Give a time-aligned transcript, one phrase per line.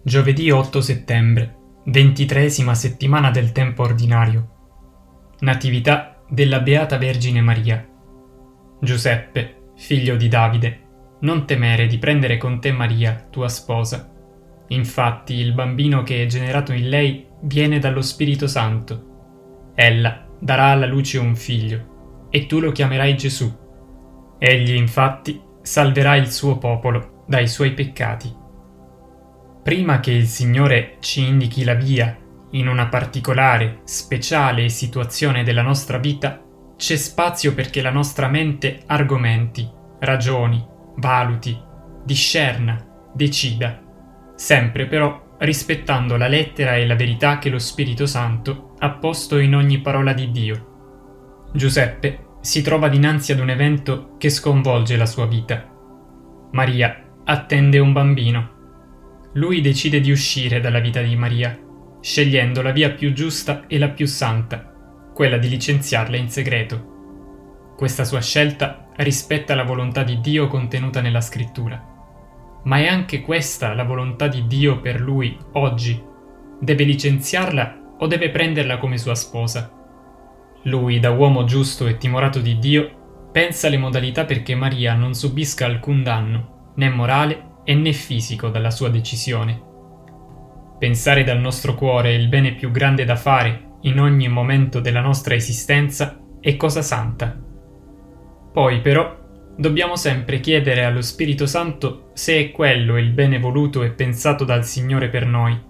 [0.00, 4.48] Giovedì 8 settembre, ventitresima settimana del tempo ordinario.
[5.40, 7.84] Natività della Beata Vergine Maria.
[8.80, 10.80] Giuseppe, figlio di Davide,
[11.20, 14.08] non temere di prendere con te Maria, tua sposa.
[14.68, 19.72] Infatti il bambino che è generato in lei viene dallo Spirito Santo.
[19.74, 23.52] Ella darà alla luce un figlio, e tu lo chiamerai Gesù.
[24.38, 28.37] Egli infatti salverà il suo popolo dai suoi peccati
[29.62, 32.16] prima che il Signore ci indichi la via
[32.52, 36.42] in una particolare, speciale situazione della nostra vita,
[36.76, 39.68] c'è spazio perché la nostra mente argomenti,
[40.00, 40.64] ragioni,
[40.96, 41.60] valuti,
[42.04, 43.82] discerna, decida,
[44.36, 49.54] sempre però rispettando la lettera e la verità che lo Spirito Santo ha posto in
[49.54, 51.48] ogni parola di Dio.
[51.52, 55.64] Giuseppe si trova dinanzi ad un evento che sconvolge la sua vita.
[56.52, 58.56] Maria attende un bambino
[59.32, 61.58] lui decide di uscire dalla vita di Maria,
[62.00, 64.72] scegliendo la via più giusta e la più santa,
[65.14, 66.96] quella di licenziarla in segreto.
[67.76, 71.96] Questa sua scelta rispetta la volontà di Dio contenuta nella scrittura.
[72.64, 76.02] Ma è anche questa la volontà di Dio per lui oggi?
[76.60, 79.72] Deve licenziarla o deve prenderla come sua sposa?
[80.62, 85.66] Lui, da uomo giusto e timorato di Dio, pensa le modalità perché Maria non subisca
[85.66, 89.60] alcun danno, né morale e né fisico dalla sua decisione.
[90.78, 95.34] Pensare dal nostro cuore il bene più grande da fare in ogni momento della nostra
[95.34, 97.38] esistenza è cosa santa.
[98.54, 99.14] Poi però
[99.54, 104.64] dobbiamo sempre chiedere allo Spirito Santo se è quello il bene voluto e pensato dal
[104.64, 105.60] Signore per noi.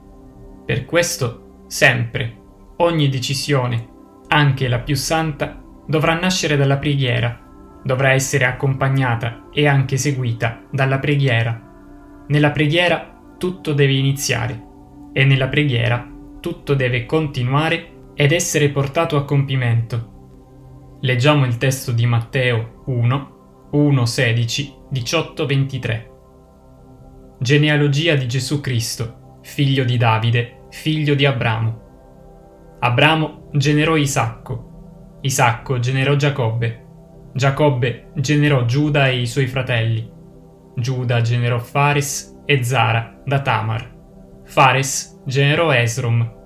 [0.64, 2.36] Per questo, sempre,
[2.76, 3.88] ogni decisione,
[4.28, 11.00] anche la più santa, dovrà nascere dalla preghiera, dovrà essere accompagnata e anche seguita dalla
[11.00, 11.66] preghiera
[12.28, 14.62] nella preghiera tutto deve iniziare
[15.12, 16.06] e nella preghiera
[16.40, 20.98] tutto deve continuare ed essere portato a compimento.
[21.02, 26.10] Leggiamo il testo di Matteo 1, 1, 16, 18, 23.
[27.38, 32.76] Genealogia di Gesù Cristo, figlio di Davide, figlio di Abramo.
[32.80, 36.86] Abramo generò Isacco, Isacco generò Giacobbe,
[37.32, 40.10] Giacobbe generò Giuda e i suoi fratelli,
[40.78, 43.90] Giuda generò Fares e Zara da Tamar.
[44.44, 46.36] Fares generò Esrom.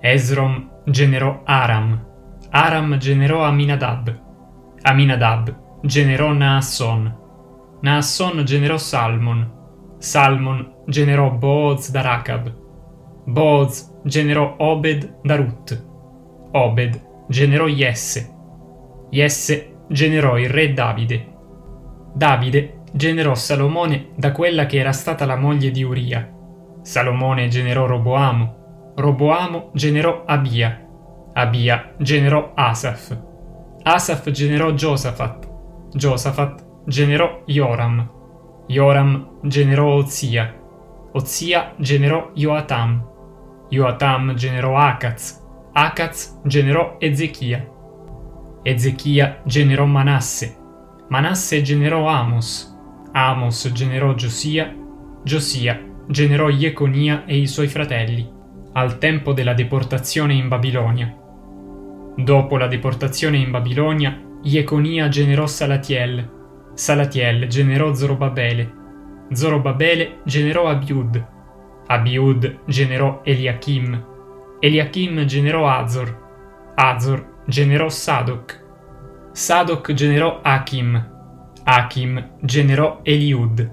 [0.00, 2.06] Esrom generò Aram.
[2.50, 4.20] Aram generò Aminadab.
[4.82, 7.16] Aminadab generò Naasson.
[7.80, 9.58] Naasson generò Salmon.
[9.98, 12.52] Salmon generò Booz da Racab.
[13.24, 15.86] Booz generò Obed da Ruth.
[16.52, 18.28] Obed generò Jesse.
[19.10, 21.28] Jesse generò il re Davide.
[22.12, 26.28] Davide generò Salomone da quella che era stata la moglie di Uria.
[26.82, 28.92] Salomone generò Roboamo.
[28.96, 30.86] Roboamo generò Abia.
[31.32, 33.16] Abia generò Asaf.
[33.82, 35.48] Asaf generò Giosafat.
[35.94, 38.10] Giosafat generò Joram.
[38.66, 40.54] Joram generò Ozia.
[41.12, 43.06] Ozia generò Joatam.
[43.68, 45.40] Joatam generò Akaz.
[45.72, 47.66] Akaz generò Ezechia.
[48.62, 50.56] Ezechia generò Manasse.
[51.08, 52.69] Manasse generò Amos.
[53.12, 54.74] Amos generò Giosia,
[55.22, 58.28] Giosia generò Jeconia e i suoi fratelli,
[58.72, 61.14] al tempo della deportazione in Babilonia.
[62.16, 66.28] Dopo la deportazione in Babilonia, Jeconia generò Salatiel,
[66.74, 68.72] Salatiel generò Zorobabele,
[69.32, 71.26] Zorobabele generò Abiud,
[71.86, 74.04] Abiud generò Eliachim,
[74.60, 78.62] Eliachim generò Azor, Azor generò Sadoc,
[79.32, 81.19] Sadoc generò Achim,
[81.64, 83.72] Achim generò Eliud,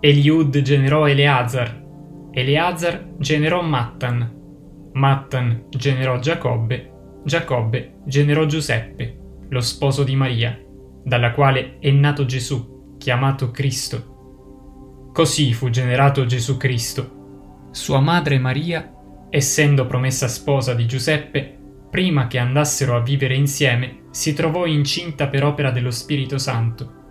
[0.00, 1.82] Eliud generò Eleazar,
[2.30, 6.92] Eleazar generò Mattan, Mattan generò Giacobbe,
[7.24, 9.18] Giacobbe generò Giuseppe,
[9.48, 10.58] lo sposo di Maria,
[11.02, 15.10] dalla quale è nato Gesù, chiamato Cristo.
[15.12, 17.68] Così fu generato Gesù Cristo.
[17.72, 18.92] Sua madre Maria,
[19.28, 21.58] essendo promessa sposa di Giuseppe,
[21.90, 27.02] prima che andassero a vivere insieme, si trovò incinta per opera dello Spirito Santo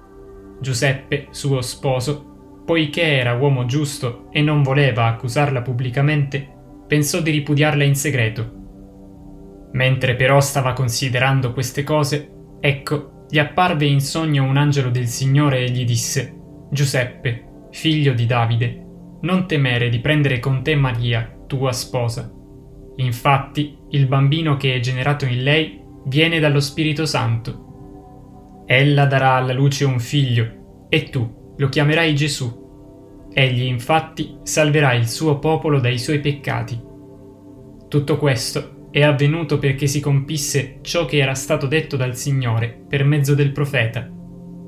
[0.60, 6.48] Giuseppe, suo sposo, poiché era uomo giusto e non voleva accusarla pubblicamente,
[6.88, 8.62] pensò di ripudiarla in segreto.
[9.74, 15.64] Mentre però stava considerando queste cose, ecco, gli apparve in sogno un angelo del Signore
[15.64, 16.34] e gli disse,
[16.70, 18.86] Giuseppe, figlio di Davide,
[19.22, 22.32] non temere di prendere con te Maria, tua sposa.
[22.98, 27.73] Infatti, il bambino che è generato in lei viene dallo Spirito Santo
[28.66, 32.62] Ella darà alla luce un figlio, e tu lo chiamerai Gesù.
[33.34, 36.80] Egli infatti salverà il suo popolo dai suoi peccati.
[37.88, 43.04] Tutto questo è avvenuto perché si compisse ciò che era stato detto dal Signore per
[43.04, 44.08] mezzo del profeta.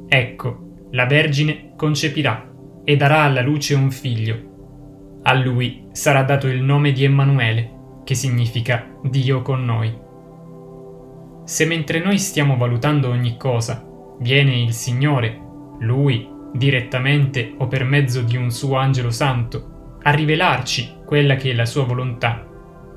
[0.08, 2.52] Ecco, la Vergine concepirà
[2.84, 5.20] e darà alla luce un figlio.
[5.24, 7.72] A lui sarà dato il nome di Emanuele,
[8.04, 10.05] che significa Dio con noi.
[11.46, 13.86] Se mentre noi stiamo valutando ogni cosa,
[14.20, 15.40] viene il Signore,
[15.80, 21.54] Lui, direttamente o per mezzo di un suo angelo santo, a rivelarci quella che è
[21.54, 22.44] la sua volontà,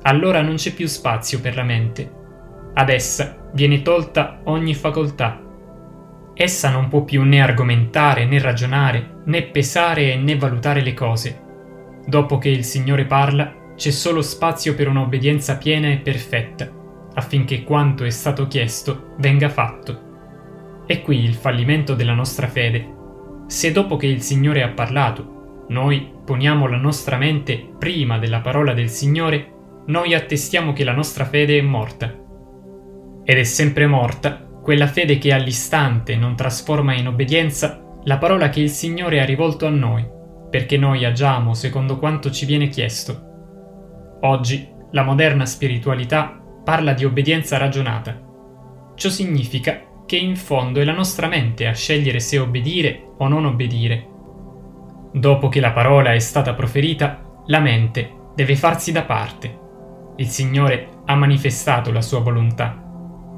[0.01, 2.11] allora non c'è più spazio per la mente.
[2.73, 5.39] Ad essa viene tolta ogni facoltà.
[6.33, 11.41] Essa non può più né argomentare, né ragionare, né pesare né valutare le cose.
[12.03, 16.78] Dopo che il Signore parla, c'è solo spazio per un'obbedienza piena e perfetta,
[17.13, 20.07] affinché quanto è stato chiesto venga fatto.
[20.85, 22.97] È qui il fallimento della nostra fede
[23.49, 28.75] se dopo che il Signore ha parlato, noi poniamo la nostra mente prima della parola
[28.75, 29.53] del Signore,
[29.87, 32.15] noi attestiamo che la nostra fede è morta.
[33.23, 38.59] Ed è sempre morta quella fede che all'istante non trasforma in obbedienza la parola che
[38.59, 40.07] il Signore ha rivolto a noi,
[40.51, 44.17] perché noi agiamo secondo quanto ci viene chiesto.
[44.21, 48.19] Oggi la moderna spiritualità parla di obbedienza ragionata.
[48.95, 53.45] Ciò significa che in fondo è la nostra mente a scegliere se obbedire o non
[53.45, 54.07] obbedire.
[55.13, 59.57] Dopo che la parola è stata proferita, la mente deve farsi da parte.
[60.17, 62.75] Il Signore ha manifestato la sua volontà.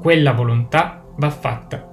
[0.00, 1.88] Quella volontà va fatta.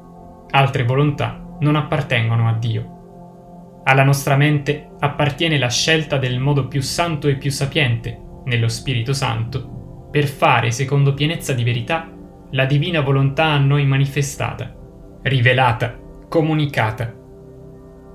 [0.49, 3.81] Altre volontà non appartengono a Dio.
[3.83, 9.13] Alla nostra mente appartiene la scelta del modo più santo e più sapiente, nello Spirito
[9.13, 9.78] Santo,
[10.11, 12.09] per fare secondo pienezza di verità
[12.51, 14.75] la divina volontà a noi manifestata,
[15.23, 15.97] rivelata,
[16.27, 17.13] comunicata.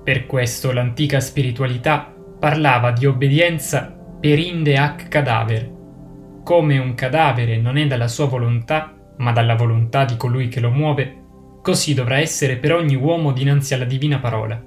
[0.03, 5.71] Per questo l'antica spiritualità parlava di obbedienza per inde hac cadaver.
[6.43, 10.69] Come un cadavere non è dalla sua volontà, ma dalla volontà di colui che lo
[10.69, 11.23] muove,
[11.61, 14.61] così dovrà essere per ogni uomo dinanzi alla divina parola.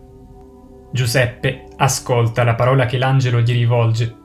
[0.90, 4.16] Giuseppe ascolta la parola che l'angelo gli rivolge,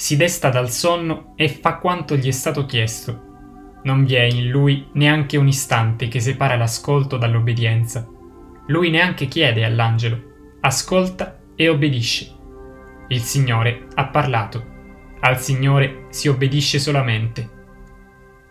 [0.00, 3.28] si desta dal sonno e fa quanto gli è stato chiesto
[3.82, 8.06] non vi è in lui neanche un istante che separa l'ascolto dall'obbedienza.
[8.66, 12.36] Lui neanche chiede all'angelo, ascolta e obbedisce.
[13.08, 14.66] Il Signore ha parlato,
[15.20, 17.58] al Signore si obbedisce solamente.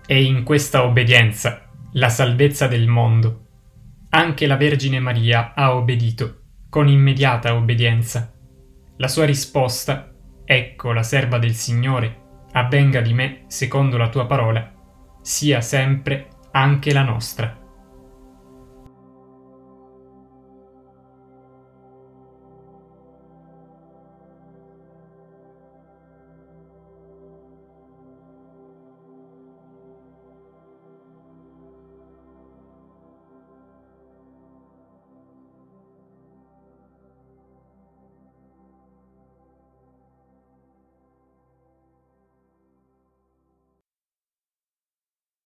[0.06, 3.46] È in questa obbedienza la salvezza del mondo.
[4.10, 8.34] Anche la Vergine Maria ha obbedito, con immediata obbedienza.
[8.98, 10.09] La sua risposta,
[10.52, 14.74] ecco la serva del Signore, avvenga di me secondo la tua parola,
[15.22, 17.56] sia sempre anche la nostra.